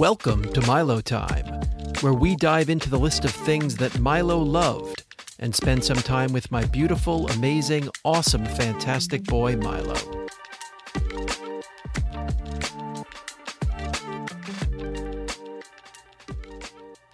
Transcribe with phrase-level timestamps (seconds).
[0.00, 1.44] Welcome to Milo Time,
[2.00, 5.04] where we dive into the list of things that Milo loved
[5.38, 9.94] and spend some time with my beautiful, amazing, awesome, fantastic boy, Milo.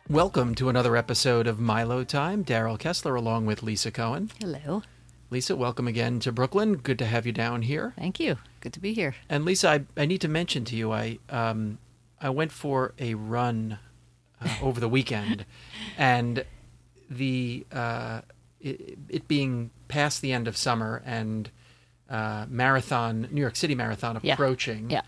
[0.09, 2.45] Welcome to another episode of Milo Time.
[2.45, 4.30] Daryl Kessler along with Lisa Cohen.
[4.38, 4.84] Hello.
[5.28, 6.77] Lisa, welcome again to Brooklyn.
[6.77, 7.95] Good to have you down here.
[7.98, 8.37] Thank you.
[8.60, 9.16] Good to be here.
[9.28, 11.78] And Lisa, I, I need to mention to you, I um,
[12.20, 13.79] I went for a run
[14.41, 15.45] uh, over the weekend,
[15.98, 16.45] and
[17.11, 18.23] the uh,
[18.61, 21.51] it, it being past the end of summer and
[22.11, 25.02] uh, marathon, New York City Marathon approaching, Yeah.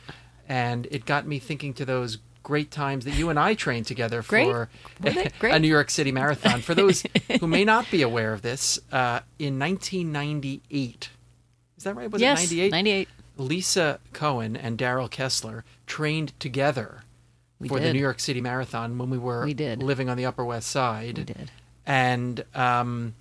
[0.48, 4.22] and it got me thinking to those great times that you and I trained together
[4.22, 4.68] for Were
[5.42, 6.60] a New York City Marathon.
[6.62, 7.04] For those
[7.40, 11.10] who may not be aware of this, uh, in 1998,
[11.76, 12.10] is that right?
[12.10, 12.38] Was yes.
[12.40, 12.70] it 98?
[12.72, 13.08] 98.
[13.38, 17.02] Lisa Cohen and Daryl Kessler trained together
[17.58, 17.92] We for the.
[17.92, 19.82] New York City Marathon when we were We did.
[19.82, 21.18] living on the Upper West Side.
[21.18, 21.50] We did.
[21.86, 23.14] And um,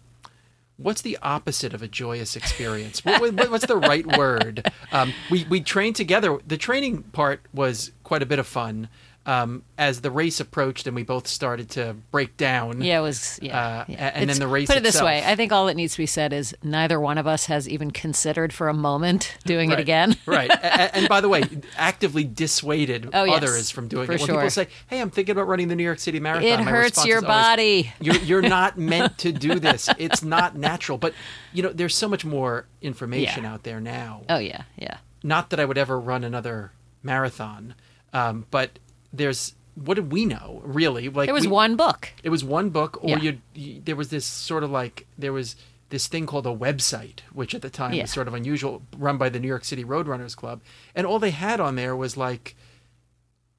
[0.75, 3.05] what's the opposite of a joyous experience?
[3.05, 4.69] what, what- what's the right word?
[4.91, 6.37] Um, we we trained together.
[6.45, 8.89] The training part was quite a bit of fun.
[9.27, 12.81] Um, as the race approached and we both started to break down.
[12.81, 13.37] Yeah, it was.
[13.41, 13.59] Yeah.
[13.59, 14.11] Uh, yeah.
[14.15, 15.21] and then the race Put it this way.
[15.21, 17.91] I think all that needs to be said is neither one of us has even
[17.91, 19.79] considered for a moment doing Right.
[19.79, 20.15] it again.
[20.25, 20.49] right.
[20.49, 21.43] A- a- and by the way,
[21.77, 24.07] actively dissuaded Oh, yes, others from doing it.
[24.07, 27.05] When people say, "Hey, I'm thinking about running the New York City Marathon," it hurts
[27.05, 27.93] your always, body.
[27.99, 29.89] You're you're not meant to do this.
[29.97, 30.97] It's not natural.
[30.97, 31.13] But
[31.51, 33.53] you know, there's so much more information Yeah.
[33.55, 34.21] out there now.
[34.29, 34.99] Oh yeah, yeah.
[35.21, 36.71] Not that I would ever run another
[37.03, 37.75] marathon,
[38.13, 38.79] um, but
[39.17, 41.07] there's what did we know really?
[41.09, 42.09] Like There was we- one book.
[42.23, 43.19] It was one book, or Yeah.
[43.19, 45.55] you'd, you there was this sort of like there was
[45.89, 48.01] this thing called a website, which at the time Yeah.
[48.03, 50.61] was sort of unusual, run by the New York City Roadrunners Club,
[50.95, 52.55] and all they had on there was like,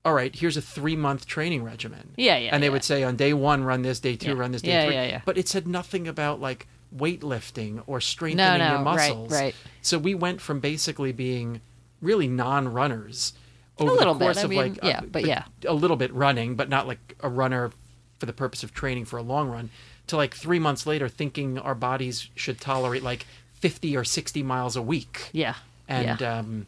[0.05, 2.11] all right, here's a three month training regimen.
[2.17, 2.73] Yeah, yeah, And they yeah.
[2.73, 4.95] would say on day one run this, day two run this, day Yeah, three.
[4.95, 5.21] yeah, yeah.
[5.25, 9.33] But it said nothing about like weightlifting or strengthening no, your right, muscles.
[9.33, 9.55] right.
[9.83, 11.61] So we went from basically being
[12.01, 13.33] really non runners
[13.81, 15.45] over little the bit, course I of mean, like uh, yeah, but yeah.
[15.67, 17.73] a little bit running, but not like a runner
[18.19, 19.71] for the purpose of training for a long run.
[20.09, 24.77] To like three months later, thinking our bodies should tolerate like fifty or sixty miles
[24.77, 25.29] a week.
[25.33, 25.55] Yeah.
[25.87, 26.39] And yeah.
[26.39, 26.67] um,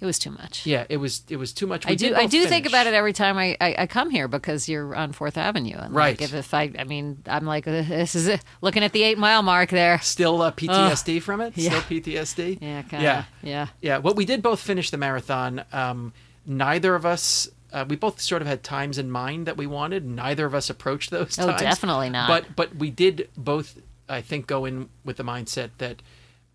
[0.00, 0.66] it was too much.
[0.66, 1.86] yeah, it was it was too much.
[1.86, 2.14] We I do.
[2.14, 5.12] I do think about it every time I, I, I come here because you're on
[5.12, 6.20] Fourth Avenue, and Right.
[6.20, 8.42] Like if, if I, I mean, I'm like, uh, this is it.
[8.60, 9.98] looking at the eight mile mark there.
[10.00, 11.56] Still uh, PTSD from it.
[11.56, 11.70] yeah.
[11.70, 12.58] Still PTSD.
[12.60, 13.02] Yeah, kind of.
[13.02, 13.24] Yeah.
[13.42, 13.66] yeah.
[13.80, 15.64] Yeah, well, we did both finish the marathon.
[15.72, 16.12] Um,
[16.46, 20.04] neither of us, uh, we both sort of had times in mind that we wanted.
[20.04, 21.60] Neither of us approached those Oh, times.
[21.60, 22.28] definitely not.
[22.28, 23.78] But but we did both,
[24.08, 26.02] I think, go in with the mindset that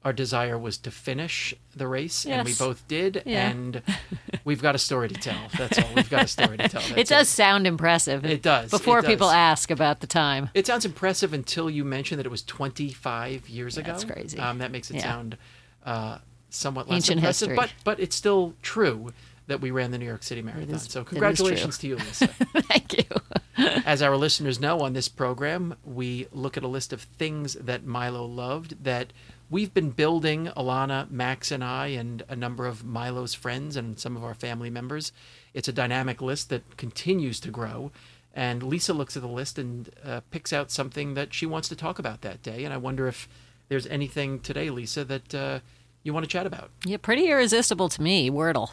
[0.05, 3.21] our desire was to finish the race, and we both did.
[3.25, 3.49] Yeah.
[3.49, 3.81] And
[4.45, 5.49] we've got a story to tell.
[5.57, 5.89] That's all.
[5.93, 6.81] We've got a story to tell.
[6.91, 8.23] It That's does sound impressive.
[8.25, 10.51] It does, Before it people ask about the time.
[10.53, 13.91] It sounds impressive until you mention that it was 25 years ago.
[13.91, 14.39] That's crazy.
[14.39, 15.01] Um, that makes it Yeah.
[15.03, 15.37] sound
[15.85, 16.19] uh,
[16.49, 17.55] somewhat less Ancient impressive, history.
[17.57, 19.11] but but it's still true
[19.49, 20.75] that we ran the New York City Marathon.
[20.75, 22.27] is- so congratulations to you, Lisa.
[22.27, 23.03] Thank you.
[23.85, 27.85] As our listeners know, on this program, we look at a list of things that
[27.85, 29.11] Milo loved that
[29.49, 30.47] we've been building.
[30.55, 34.69] Alana, Max, and I, and a number of Milo's friends and some of our family
[34.69, 35.11] members.
[35.53, 37.91] It's a dynamic list that continues to grow.
[38.33, 41.75] And Lisa looks at the list and uh, picks out something that she wants to
[41.75, 42.63] talk about that day.
[42.63, 43.27] And I wonder if
[43.67, 45.59] there's anything today, Lisa, that uh,
[46.03, 46.69] you want to chat about.
[46.85, 48.29] Yeah, pretty irresistible to me.
[48.29, 48.69] Wordle.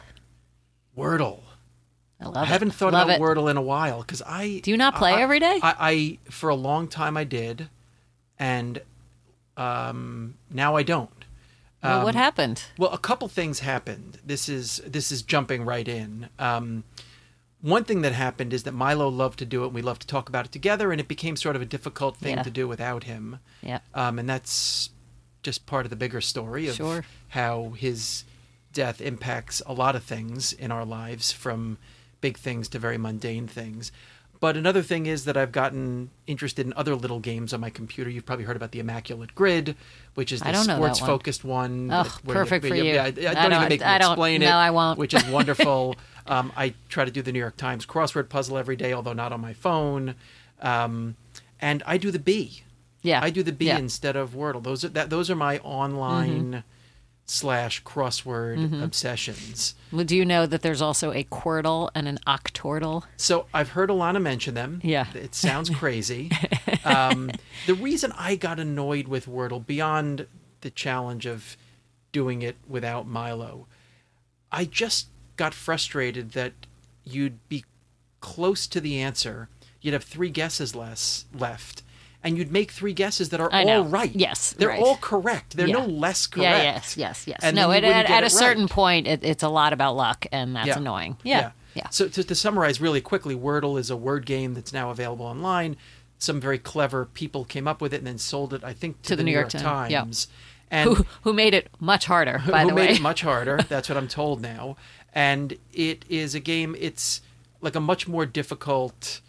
[0.96, 1.40] Wordle.
[2.20, 3.22] I love I haven't thought love about it.
[3.22, 5.60] Wordle in a while because I Do you not play I- every day?
[5.62, 5.74] I,
[6.26, 7.68] I for a long time I did,
[8.38, 8.80] and
[9.56, 11.10] um, now I don't.
[11.82, 12.62] well, um, what happened?
[12.78, 14.18] Well, a couple things happened.
[14.24, 16.28] This is this is jumping right in.
[16.38, 16.84] Um,
[17.62, 19.66] one thing that happened is that Milo loved to do it.
[19.66, 22.16] and We loved to talk about it together, and it became sort of a difficult
[22.16, 22.42] thing Yeah.
[22.42, 23.38] to do without him.
[23.62, 23.80] Yeah.
[23.94, 24.90] Um, and that's
[25.42, 27.04] just part of the bigger story of Sure.
[27.28, 28.24] how his
[28.76, 31.78] death impacts a lot of things in our lives, from
[32.20, 33.90] big things to very mundane things.
[34.38, 38.10] But another thing is that I've gotten interested in other little games on my computer.
[38.10, 39.74] You've probably heard about the Immaculate Grid,
[40.14, 40.94] which is the I don't know that one.
[40.94, 41.90] sports-focused one.
[41.90, 42.84] Oh, perfect for you.
[42.84, 44.50] Yeah, I, I I don't even make me I don't- explain no.
[44.50, 44.98] I won't.
[44.98, 45.96] Which is wonderful.
[46.26, 49.32] um, I try to do the New York Times crossword puzzle every day, although not
[49.32, 50.14] on my phone.
[50.60, 51.16] Um,
[51.58, 52.62] and I do the Bee.
[53.00, 53.20] Yeah.
[53.22, 53.78] I do the Bee Yeah.
[53.78, 54.62] instead of Wordle.
[54.62, 55.08] Those are that.
[55.08, 56.58] Those are my online Mm-hmm.
[57.28, 59.74] Slash crossword obsessions.
[59.90, 63.02] Well, do you know that there's also a Quordle and an Octordle?
[63.16, 64.80] So I've heard Alana mention them.
[64.84, 65.06] Yeah.
[65.12, 66.30] It sounds crazy.
[66.84, 67.32] um,
[67.66, 70.28] the reason I got annoyed with Wordle, beyond
[70.60, 71.56] the challenge of
[72.12, 73.66] doing it without Milo,
[74.52, 76.52] I just got frustrated that
[77.04, 77.64] you'd be
[78.20, 79.48] close to the answer,
[79.80, 81.82] you'd have three guesses less left.
[82.26, 84.10] And you'd make three guesses that are all right.
[84.12, 84.82] Yes, they're right.
[84.82, 85.56] all correct.
[85.56, 85.76] They're Yeah.
[85.76, 86.58] no less correct.
[86.58, 87.38] Yeah, yes, yes, yes.
[87.40, 88.70] And no, then at, at, a it certain right.
[88.70, 91.18] point, it, it's a lot about luck, and that's annoying.
[91.22, 91.88] Yeah, yeah.
[91.90, 95.76] So to, to summarize really quickly, Wordle is a word game that's now available online.
[96.18, 99.14] Some very clever people came up with it and then sold it, I think, to,
[99.14, 100.00] the, New York, Times, yeah.
[100.00, 100.26] Times.
[100.68, 102.96] And who, who made it much harder, by who the made way.
[102.96, 103.58] it much harder.
[103.68, 104.76] That's what I'm told now.
[105.14, 106.74] And it is a game.
[106.78, 107.20] It's
[107.60, 109.20] like a much more difficult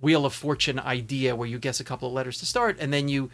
[0.00, 3.08] Wheel of Fortune idea where you guess a couple of letters to start, and then
[3.08, 3.30] you,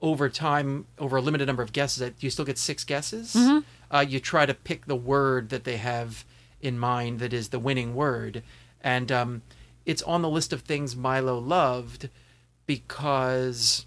[0.00, 3.34] over time, over a limited number of guesses, that you still get six guesses.
[3.34, 3.58] Mm-hmm.
[3.94, 6.24] Uh, you try to pick the word that they have
[6.60, 8.42] in mind that is the winning word,
[8.80, 9.42] and um,
[9.84, 12.08] it's on the list of things Milo loved
[12.66, 13.86] because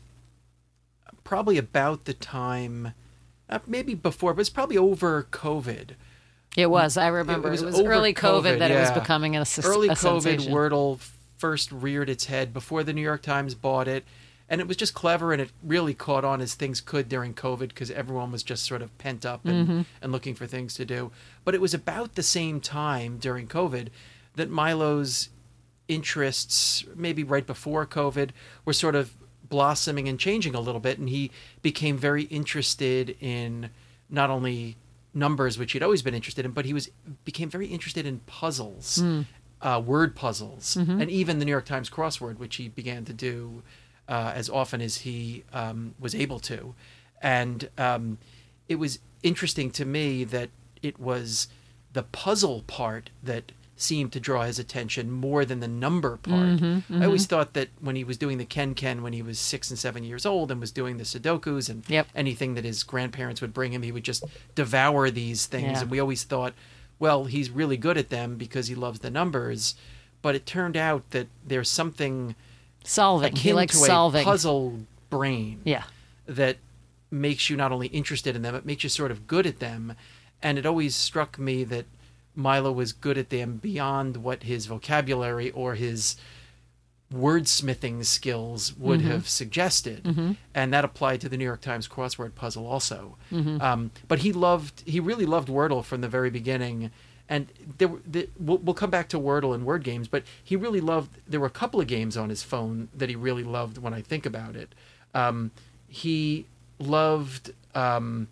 [1.23, 2.93] probably about the time,
[3.49, 5.91] uh, maybe before, but it's probably over COVID.
[6.55, 6.97] it was.
[6.97, 7.47] I remember.
[7.49, 8.99] It was, over early COVID, that it was yeah.
[8.99, 10.21] becoming a, early a COVID.
[10.21, 10.53] sensation.
[10.53, 10.99] Wordle
[11.37, 14.03] first reared its head before the New York Times bought it,
[14.49, 17.69] and it was just clever, and it really caught on as things could during COVID
[17.69, 19.81] because everyone was just sort of pent up and, Mm-hmm.
[20.01, 21.11] and looking for things to do.
[21.43, 23.89] But it was about the same time during COVID
[24.35, 25.29] that Milo's
[25.87, 28.29] interests, maybe right before COVID,
[28.65, 29.13] were sort of
[29.49, 30.99] blossoming and changing a little bit.
[30.99, 31.31] And he
[31.61, 33.69] became very interested in
[34.09, 34.77] not only
[35.13, 36.89] numbers, which he'd always been interested in, but he was
[37.25, 39.01] became very interested in puzzles,
[39.61, 43.63] uh, word puzzles, and even the New York Times crossword, which he began to do
[44.07, 46.75] uh, as often as he um, was able to.
[47.21, 48.19] And um,
[48.69, 50.49] it was interesting to me that
[50.83, 51.47] it was
[51.93, 56.61] the puzzle part that seemed to draw his attention more than the number part.
[56.91, 59.69] I always thought that when he was doing the Ken Ken when he was six
[59.69, 62.07] and seven years old and was doing the Sudokus and Yep.
[62.15, 64.23] anything that his grandparents would bring him, he would just
[64.55, 65.73] devour these things.
[65.73, 65.81] Yeah.
[65.81, 66.53] And we always thought,
[66.99, 69.75] well, he's really good at them because he loves the numbers.
[70.21, 72.35] But it turned out that there's something
[72.83, 73.35] solving.
[73.35, 74.21] He likes to solving.
[74.21, 74.79] a puzzle
[75.09, 75.83] brain Yeah.
[76.25, 76.57] that
[77.11, 79.93] makes you not only interested in them, it makes you sort of good at them.
[80.41, 81.85] And it always struck me that
[82.35, 86.15] Milo was good at them beyond what his vocabulary or his
[87.13, 90.05] wordsmithing skills would have suggested.
[90.53, 93.17] And that applied to the New York Times crossword puzzle also.
[93.61, 96.91] Um, but he loved, he really loved Wordle from the very beginning.
[97.29, 100.55] And there, were- the, we'll, we'll come back to Wordle and word games, but he
[100.55, 101.17] really loved.
[101.27, 103.77] There were a couple of games on his phone that he really loved.
[103.77, 104.73] When I think about it,
[105.13, 105.51] um,
[105.87, 106.45] he
[106.79, 108.27] loved um,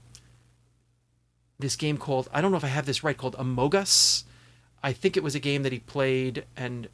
[1.59, 4.23] this game called I don't know if I have this right called Amogus.
[4.83, 6.87] I think it was a game that he played, and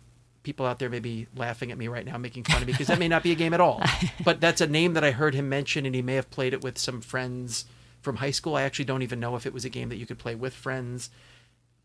[0.44, 2.88] people out there may be laughing at me right now, making fun of me because
[2.88, 3.82] that may not be a game at all.
[4.24, 6.64] But that's a name that I heard him mention, and he may have played it
[6.64, 7.66] with some friends
[8.02, 8.56] from high school.
[8.56, 10.54] I actually don't even know if it was a game that you could play with
[10.54, 11.10] friends.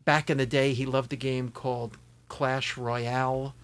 [0.05, 1.97] Back in the day, he loved a game called
[2.29, 3.55] Clash Royale.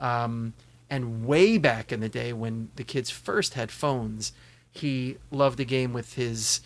[0.00, 0.54] Um,
[0.90, 4.32] and way back in the day when the kids first had phones,
[4.70, 6.60] he loved a game with his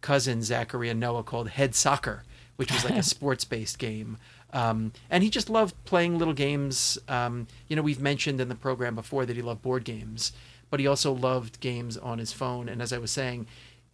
[0.00, 2.24] cousin Zachary and Noah called Head Soccer,
[2.56, 4.18] which was like a sports based game.
[4.54, 6.96] Um, and he just loved playing little games.
[7.08, 10.32] Um, you know, we've mentioned in the program before that he loved board games,
[10.70, 12.68] but he also loved games on his phone.
[12.68, 13.46] And as I was saying,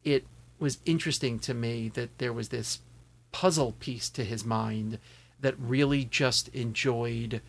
[0.05, 0.25] it
[0.59, 2.81] was interesting to me that there was this
[3.33, 4.99] puzzle piece to his mind
[5.41, 7.41] that really just enjoyed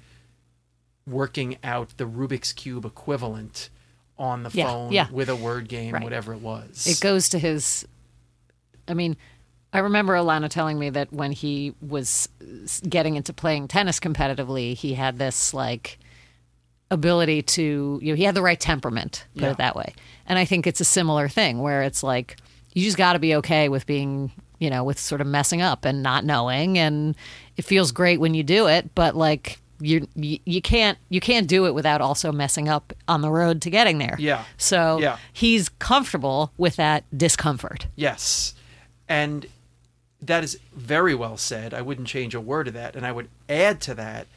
[1.05, 3.69] working out the Rubik's Cube equivalent
[4.17, 5.09] on the Yeah, phone yeah.
[5.11, 6.03] with a word game, Right.
[6.03, 6.85] whatever it was.
[6.87, 7.85] It goes to his.
[8.87, 9.17] I mean,
[9.73, 12.27] I remember Alana telling me that when he was
[12.87, 15.97] getting into playing tennis competitively, he had this like
[16.89, 19.51] ability to, you know, he had the right temperament, put Yeah.
[19.51, 19.93] it that way.
[20.25, 22.35] And I think it's a similar thing where it's like,
[22.73, 25.85] you just got to be okay with being, you know, with sort of messing up
[25.85, 26.77] and not knowing.
[26.77, 27.15] And
[27.55, 31.47] it feels great when you do it, but like, you, you you can't you can't
[31.47, 34.15] do it without also messing up on the road to getting there.
[34.19, 34.43] Yeah.
[34.57, 35.17] So Yeah.
[35.33, 37.87] he's comfortable with that discomfort.
[37.95, 38.53] Yes.
[39.09, 39.47] And
[40.21, 41.73] that is very well said.
[41.73, 42.95] I wouldn't change a word of that.
[42.95, 44.27] And I would add to that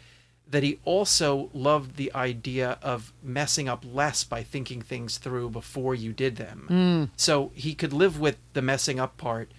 [0.48, 5.94] that he also loved the idea of messing up less by thinking things through before
[5.94, 6.66] you did them.
[6.70, 7.08] Mm.
[7.16, 9.50] So he could live with the messing up part,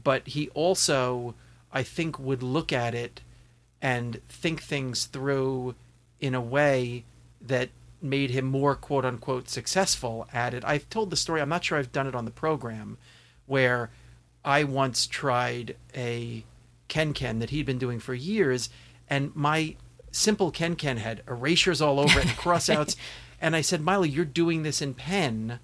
[0.00, 1.34] but he also,
[1.72, 3.20] I think, would look at it
[3.80, 5.74] and think things through
[6.20, 7.04] in a way
[7.40, 7.70] that
[8.00, 10.64] made him more quote unquote successful at it.
[10.66, 12.98] I've told the story, I'm not sure I've done it on the program,
[13.46, 13.90] where
[14.44, 16.44] I once tried a
[16.88, 18.68] Ken Ken that he'd been doing for years,
[19.08, 19.76] and my
[20.10, 22.96] simple Ken Ken had erasures all over it and crossouts.
[23.40, 25.58] and I said, Miley, you're doing this in pen.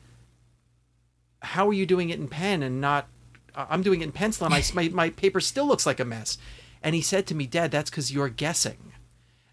[1.41, 3.09] How are you doing it in pen and not?
[3.55, 6.39] I'm doing it in pencil, and I, my, my paper still looks like a mess.
[6.83, 8.93] And he said to me, Dad, that's because you're guessing.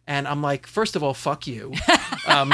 [0.07, 1.73] And I'm like, first of all, fuck you.
[2.27, 2.51] Um,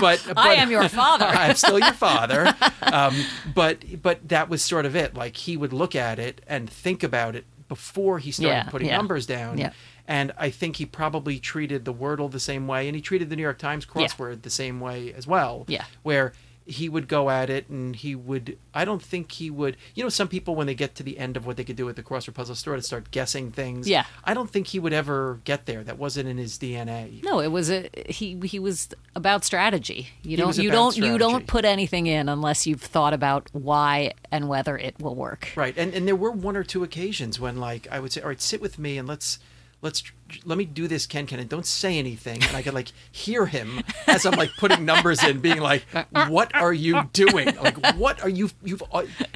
[0.00, 1.24] but, but I am your father.
[1.28, 2.54] I'm still your father.
[2.84, 3.14] Um,
[3.54, 5.14] but but that was sort of it.
[5.14, 8.88] Like he would look at it and think about it before he started Yeah, putting
[8.88, 8.96] yeah.
[8.98, 9.58] numbers down.
[9.58, 9.72] Yeah.
[10.06, 13.36] And I think he probably treated the Wordle the same way, and he treated the
[13.36, 15.64] New York Times crossword the same way as well.
[15.66, 15.86] Yeah.
[16.02, 16.34] Where
[16.66, 20.08] he would go at it and he would I don't think he would you know
[20.08, 22.02] some people when they get to the end of what they could do with the
[22.02, 23.88] crossword puzzle store to start guessing things.
[23.88, 24.04] Yeah.
[24.24, 25.84] I don't think he would ever get there.
[25.84, 27.22] That wasn't in his DNA.
[27.22, 28.38] No, it was a he.
[28.44, 30.08] He was about strategy.
[30.22, 30.56] You don't.
[30.56, 30.96] You don't.
[30.96, 35.50] You don't put anything in unless you've thought about why and whether it will work.
[35.56, 35.76] Right.
[35.76, 38.40] And and there were one or two occasions when like I would say, "All right,
[38.40, 39.38] sit with me and let's
[39.84, 40.02] let's
[40.44, 43.46] let me do this Ken Ken and don't say anything." And I could like hear
[43.46, 45.84] him as I'm like putting numbers in being like,
[46.28, 47.54] "What are you doing?
[47.54, 48.82] Like what are you you've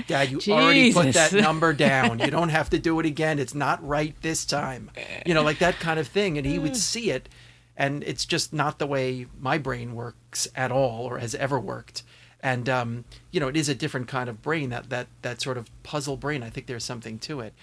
[0.08, 2.18] Dad, you already put that number down.
[2.18, 3.38] You don't have to do it again.
[3.38, 4.90] It's not right this time."
[5.24, 7.28] You know, like that kind of thing and he would see it
[7.76, 12.02] and it's just not the way my brain works at all or has ever worked
[12.40, 15.56] and um, you know it is a different kind of brain that that that sort
[15.56, 17.54] of puzzle brain i think there's something to it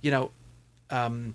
[0.00, 0.30] you know
[0.90, 1.34] um,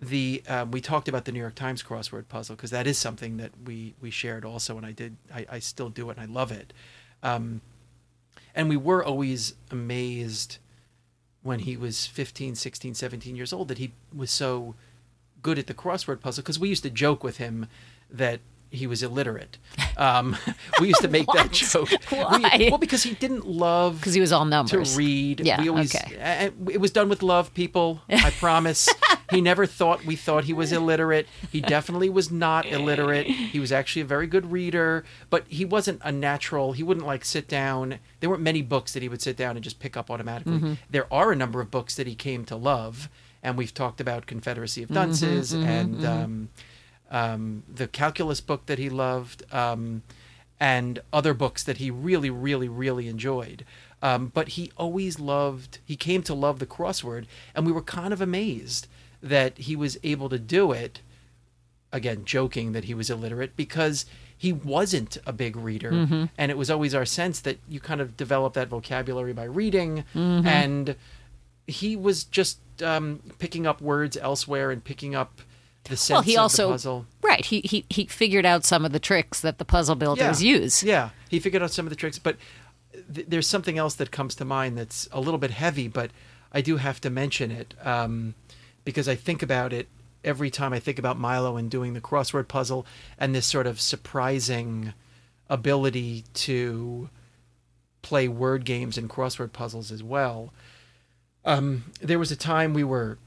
[0.00, 3.36] the um, we talked about the new york times crossword puzzle because that is something
[3.36, 6.32] that we we shared also and i did i, I still do it and i
[6.32, 6.72] love it.
[7.22, 7.62] Um,
[8.54, 10.58] and we were always amazed
[11.42, 14.74] when he was 15 16 17 years old that he was so
[15.42, 17.66] good at the crossword puzzle because we used to joke with him
[18.10, 18.40] that
[18.74, 19.58] he was illiterate.
[19.96, 20.36] Um,
[20.80, 21.90] we used to make that joke.
[22.10, 22.68] We- Why?
[22.70, 25.40] well, because he didn't love Because he was all numbers to read.
[25.40, 26.50] Yeah, we always, okay.
[26.68, 28.02] it was done with love, people.
[28.08, 28.88] I promise.
[29.30, 31.26] he never thought we thought he was illiterate.
[31.50, 33.26] He definitely was not illiterate.
[33.26, 36.72] He was actually a very good reader, but he wasn't a natural.
[36.72, 37.98] He wouldn't like sit down.
[38.20, 40.54] There weren't many books that he would sit down and just pick up automatically.
[40.54, 40.72] Mm-hmm.
[40.90, 43.08] There are a number of books that he came to love,
[43.42, 46.04] and we've talked about Confederacy Mm-hmm, of Dunces and.
[46.04, 46.48] Um,
[47.14, 50.02] um, the calculus book that he loved, um,
[50.58, 53.64] and other books that he really, really, really enjoyed.
[54.02, 58.12] Um, but he always loved, he came to love the crossword, and we were kind
[58.12, 58.86] of amazed
[59.22, 61.00] that he was able to do it.
[61.92, 64.04] Again, joking that he was illiterate because
[64.36, 65.92] he wasn't a big reader.
[66.36, 70.02] And it was always our sense that you kind of develop that vocabulary by reading.
[70.44, 70.96] And
[71.68, 75.40] he was just um, picking up words elsewhere and picking up
[75.84, 77.06] the sense Well, he of also the puzzle.
[77.22, 77.44] right.
[77.44, 80.82] He he he figured out some of the tricks that the puzzle builders use.
[80.82, 82.36] Yeah, he figured out some of the tricks, but
[83.14, 86.10] th- there's something else that comes to mind that's a little bit heavy, but
[86.52, 88.34] I do have to mention it um,
[88.84, 89.88] because I think about it
[90.24, 92.86] every time I think about Milo and doing the crossword puzzle
[93.18, 94.94] and this sort of surprising
[95.50, 97.10] ability to
[98.00, 100.52] play word games and crossword puzzles as well.
[101.44, 103.18] Um, there was a time we were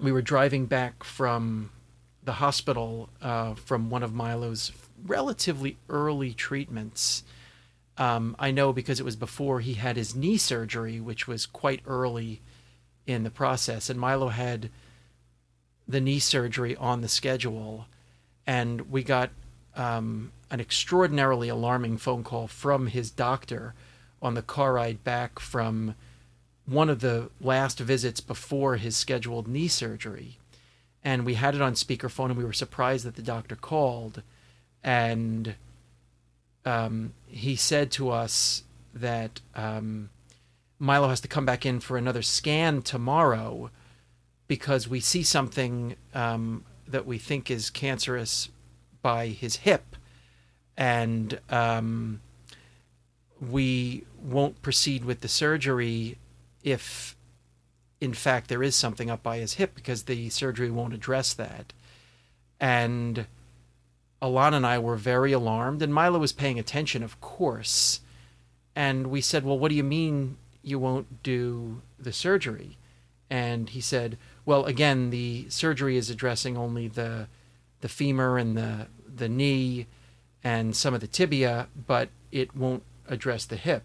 [0.00, 1.70] we were driving back from
[2.24, 4.72] the hospital uh, from one of Milo's
[5.06, 7.22] relatively early treatments.
[7.96, 11.82] Um, I know because it was before he had his knee surgery, which was quite
[11.86, 12.40] early
[13.06, 13.90] in the process.
[13.90, 14.70] And Milo had
[15.86, 17.86] the knee surgery on the schedule.
[18.46, 19.30] And we got
[19.76, 23.74] um, an extraordinarily alarming phone call from his doctor
[24.22, 25.94] on the car ride back from
[26.66, 30.38] one of the last visits before his scheduled knee surgery.
[31.04, 34.22] And we had it on speakerphone, and we were surprised that the doctor called.
[34.82, 35.54] And
[36.64, 40.08] um, he said to us that um,
[40.78, 43.70] Milo has to come back in for another scan tomorrow
[44.46, 48.48] because we see something um, that we think is cancerous
[49.02, 49.96] by his hip.
[50.76, 52.20] And um,
[53.40, 56.18] we won't proceed with the surgery
[56.62, 57.16] if
[58.04, 61.72] in fact there is something up by his hip because the surgery won't address that.
[62.60, 63.26] And
[64.22, 68.00] Alana and I were very alarmed and Milo was paying attention of course.
[68.76, 72.76] And we said well what do you mean you won't do the surgery?
[73.30, 77.28] And he said well again the surgery is addressing only the
[77.80, 79.86] the femur and the the knee
[80.42, 83.84] and some of the tibia but it won't address the hip.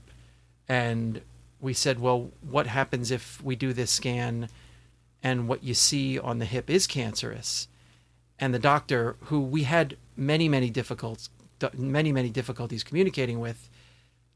[0.68, 1.22] And
[1.62, 4.50] we said, well, what happens if we do this scan
[5.22, 7.68] and what you see on the hip is cancerous?
[8.40, 11.30] And the doctor, who we had many, many difficulties,
[11.74, 13.70] many, many difficulties communicating with,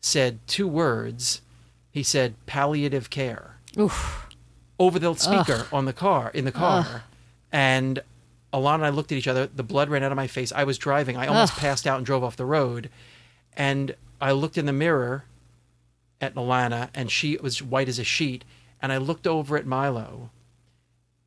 [0.01, 1.42] said two words.
[1.89, 4.27] He said palliative care Oof.
[4.80, 7.03] over the speaker on the car in the car,
[7.51, 8.01] and
[8.51, 9.46] Alana and I looked at each other.
[9.48, 10.51] The blood ran out of my face.
[10.51, 11.18] I was driving.
[11.18, 11.60] I almost Ugh.
[11.60, 12.89] passed out and drove off the road,
[13.56, 15.25] and I looked in the mirror
[16.22, 18.43] at Alana, and she was white as a sheet.
[18.82, 20.29] And I looked over at Milo,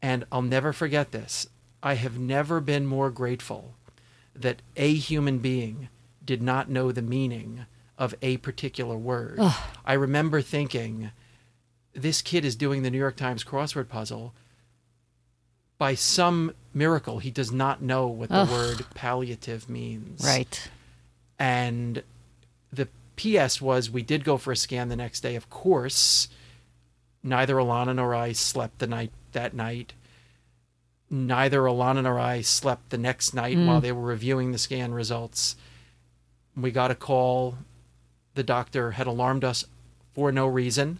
[0.02, 1.46] and I'll never forget this.
[1.82, 3.74] I have never been more grateful
[4.34, 5.88] that a human being
[6.24, 7.66] did not know the meaning
[7.96, 9.38] of a particular word.
[9.84, 11.12] I remember thinking,
[11.94, 14.34] this kid is doing the New York Times crossword puzzle.
[15.78, 18.50] By some miracle, he does not know what the Ugh.
[18.50, 20.24] word palliative means.
[20.24, 20.68] Right.
[21.38, 22.02] And
[23.16, 25.36] PS was we did go for a scan the next day.
[25.36, 26.28] Of course,
[27.22, 29.94] neither Alana nor I slept the night that night.
[31.08, 33.82] Neither Alana nor I slept the next night while hmm.
[33.82, 35.56] they were reviewing the scan results.
[36.56, 37.58] We got a call.
[38.34, 39.64] The doctor had alarmed us
[40.14, 40.98] for no reason.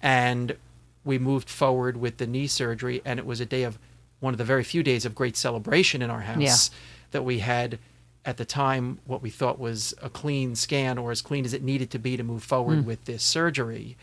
[0.00, 0.56] And
[1.04, 3.02] we moved forward with the knee surgery.
[3.04, 3.78] And it was a day of
[4.20, 6.78] one of the very few days of great celebration in our house Yeah.
[7.10, 7.78] that we had
[8.24, 11.62] at the time what we thought was a clean scan or as clean as it
[11.62, 13.96] needed to be to move forward with this surgery.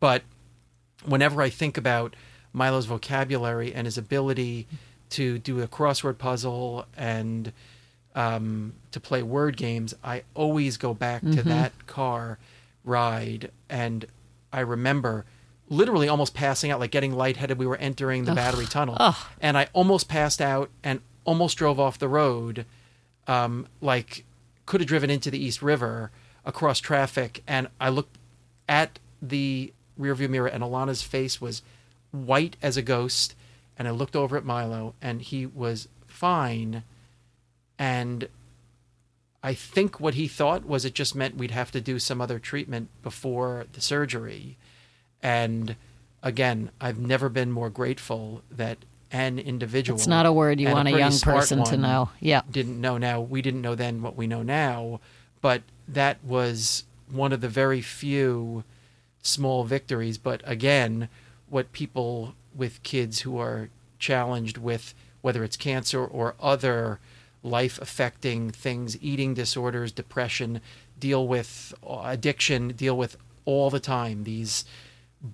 [0.00, 0.22] But
[1.04, 2.14] whenever I think about
[2.52, 4.66] Milo's vocabulary and his ability
[5.10, 7.52] to do a crossword puzzle and
[8.14, 12.38] um, to play word games, I always go back to that car
[12.84, 13.50] ride.
[13.70, 14.04] And
[14.52, 15.24] I remember
[15.68, 17.56] literally almost passing out, like getting lightheaded.
[17.56, 18.96] We were entering the battery tunnel.
[19.40, 22.66] And I almost passed out and almost drove off the road.
[23.26, 24.24] Um, like,
[24.66, 26.10] could have driven into the East River
[26.44, 27.42] across traffic.
[27.46, 28.18] And I looked
[28.68, 31.62] at the rearview mirror, and Alana's face was
[32.10, 33.34] white as a ghost.
[33.78, 36.82] And I looked over at Milo, and he was fine.
[37.78, 38.28] And
[39.42, 42.38] I think what he thought was it just meant we'd have to do some other
[42.38, 44.56] treatment before the surgery.
[45.22, 45.74] And
[46.22, 48.78] again, I've never been more grateful that
[49.12, 49.98] an individual.
[49.98, 52.10] It's not a word you want a pretty young person to know.
[52.18, 52.42] Yeah.
[52.50, 53.20] Didn't know now.
[53.20, 55.00] We didn't know then what we know now,
[55.40, 58.64] but that was one of the very few
[59.22, 60.18] small victories.
[60.18, 61.08] But again,
[61.48, 66.98] what people with kids who are challenged with whether it's cancer or other
[67.42, 70.60] life affecting things, eating disorders, depression,
[70.98, 74.24] deal with addiction, deal with all the time.
[74.24, 74.64] These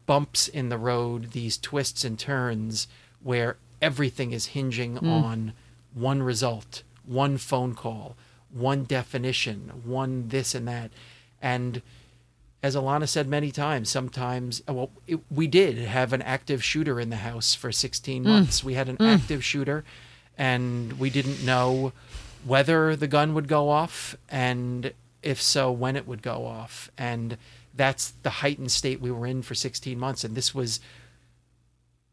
[0.07, 2.89] bumps in the road, these twists and turns
[3.23, 5.09] where everything is hinging hmm.
[5.09, 5.53] on
[5.95, 8.17] one result, one phone call,
[8.51, 10.91] one definition, one this and that.
[11.41, 11.83] And
[12.63, 16.99] as Alana said many times, sometimes, uh, well, it, we did have an active shooter
[16.99, 18.29] in the house for 16 hmm.
[18.29, 18.65] months.
[18.65, 19.05] We had an hmm.
[19.05, 19.85] active shooter,
[20.37, 21.93] and we didn't know
[22.45, 26.91] whether the gun would go off, and if so, when it would go off.
[26.97, 27.37] And
[27.75, 30.25] that's the heightened state we were in for 16 months.
[30.25, 30.81] And this was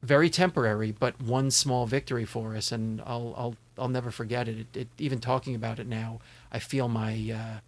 [0.05, 4.59] very temporary, but one small victory for us, and I'll I'll I'll never forget it.
[4.59, 6.19] It, it even talking about it now,
[6.51, 7.59] I feel my uh,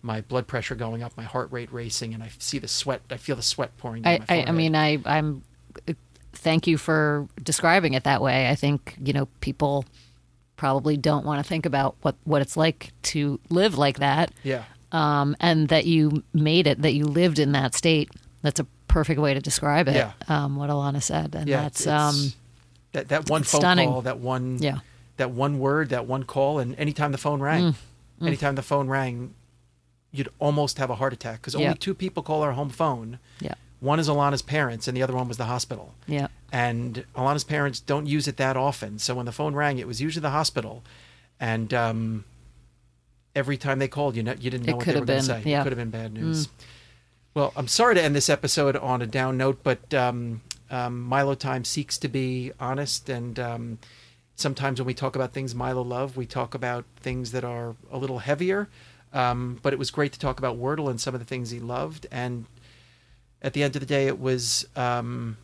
[0.00, 3.02] my blood pressure going up, my heart rate racing, and I see the sweat.
[3.10, 4.02] I feel the sweat pouring.
[4.02, 5.42] Down I, my I, I mean, I, I'm.
[6.34, 8.48] Thank you for describing it that way.
[8.48, 9.84] I think you know people
[10.56, 14.64] probably don't want to think about what what it's like to live like that, yeah,
[14.92, 18.10] um, and that you made it, that you lived in that state.
[18.40, 19.94] That's a perfect way to describe it.
[19.96, 20.12] Yeah.
[20.28, 21.62] Um, what Alana said, and yeah.
[21.62, 22.32] that's um,
[22.92, 23.88] that that one phone stunning.
[23.88, 24.78] call, that one yeah,
[25.16, 27.74] that one word, that one call, and anytime the phone rang,
[28.20, 28.26] Mm.
[28.28, 29.34] anytime the phone rang,
[30.12, 33.18] you'd almost have a heart attack because only two people call our home phone.
[33.40, 35.94] yeah, One is Alana's parents, and the other one was the hospital.
[36.06, 36.28] yeah.
[36.52, 38.98] and Alana's parents don't use it that often.
[38.98, 40.84] So when the phone rang, it was usually the hospital,
[41.40, 42.24] and um,
[43.34, 45.24] every time they called, you know, you didn't know It what they were going to
[45.24, 45.42] say.
[45.44, 45.58] yeah.
[45.58, 45.60] Mm.
[45.60, 46.48] It could have been bad news.
[47.34, 51.34] Well, I'm sorry to end this episode on a down note, but um, um, Milo
[51.34, 53.78] Time seeks to be honest, and um,
[54.36, 57.96] sometimes when we talk about things Milo loved, we talk about things that are a
[57.96, 58.68] little heavier.
[59.14, 61.60] Um, but it was great to talk about Wordle and some of the things he
[61.60, 62.46] loved, and
[63.42, 65.36] at the end of the day, it was um,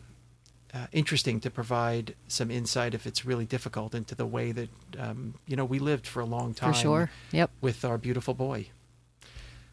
[0.73, 5.33] uh, interesting to provide some insight if it's really difficult into the way that um,
[5.45, 7.11] you know we lived for a long time For sure.
[7.31, 7.51] Yep.
[7.61, 8.69] with our beautiful boy.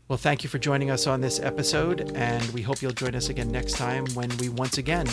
[0.09, 3.29] Well, thank you for joining us on this episode, and we hope you'll join us
[3.29, 5.09] again next time when we once again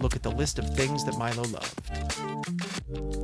[0.00, 3.23] look at the list of things that Milo loved.